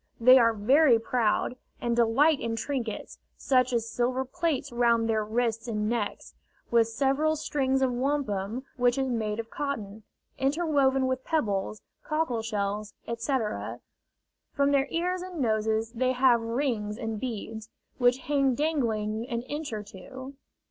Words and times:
They 0.19 0.39
are 0.39 0.55
very 0.55 0.97
proud, 0.97 1.57
and 1.79 1.95
delight 1.95 2.39
in 2.39 2.55
trinkets, 2.55 3.19
such 3.37 3.71
as 3.71 3.87
silver 3.87 4.25
plates 4.25 4.71
round 4.71 5.07
their 5.07 5.23
wrists 5.23 5.67
and 5.67 5.87
necks, 5.87 6.33
with 6.71 6.87
several 6.87 7.35
strings 7.35 7.83
of 7.83 7.93
wampum, 7.93 8.65
which 8.77 8.97
is 8.97 9.09
made 9.11 9.39
of 9.39 9.51
cotton, 9.51 10.01
interwoven 10.39 11.05
with 11.05 11.23
pebbles, 11.23 11.83
cockle 12.03 12.41
shells, 12.41 12.95
etc. 13.07 13.79
From 14.53 14.71
their 14.71 14.87
ears 14.89 15.21
and 15.21 15.39
noses 15.39 15.91
they 15.91 16.13
have 16.13 16.41
rings 16.41 16.97
and 16.97 17.19
beads, 17.19 17.69
which 17.99 18.21
hang 18.25 18.55
dangling 18.55 19.29
an 19.29 19.43
inch 19.43 19.71
or 19.71 19.83
two. 19.83 20.33